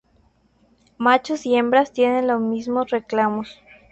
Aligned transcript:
Machos 0.97 1.45
y 1.45 1.53
hembras 1.55 1.93
tienen 1.93 2.25
los 2.25 2.41
mismos 2.41 2.89
reclamos. 2.89 3.59